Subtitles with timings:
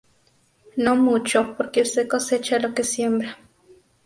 [0.77, 3.37] No mucho, porque usted cosecha lo que siembra.